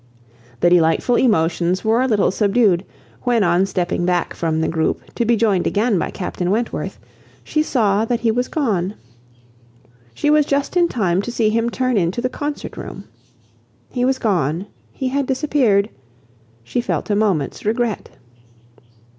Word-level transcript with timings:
The 0.61 0.71
delightful 0.71 1.15
emotions 1.15 1.85
were 1.85 2.01
a 2.01 2.07
little 2.07 2.31
subdued, 2.31 2.83
when 3.21 3.43
on 3.43 3.67
stepping 3.67 4.03
back 4.03 4.33
from 4.33 4.59
the 4.59 4.67
group, 4.67 5.13
to 5.13 5.25
be 5.25 5.35
joined 5.35 5.67
again 5.67 5.99
by 5.99 6.09
Captain 6.09 6.49
Wentworth, 6.49 6.97
she 7.43 7.61
saw 7.61 8.03
that 8.05 8.21
he 8.21 8.31
was 8.31 8.47
gone. 8.47 8.95
She 10.15 10.31
was 10.31 10.47
just 10.47 10.75
in 10.75 10.87
time 10.87 11.21
to 11.21 11.31
see 11.31 11.51
him 11.51 11.69
turn 11.69 11.97
into 11.97 12.19
the 12.19 12.29
Concert 12.29 12.77
Room. 12.77 13.03
He 13.91 14.03
was 14.03 14.17
gone; 14.17 14.65
he 14.91 15.09
had 15.09 15.27
disappeared, 15.27 15.87
she 16.63 16.81
felt 16.81 17.11
a 17.11 17.15
moment's 17.15 17.63
regret. 17.63 18.09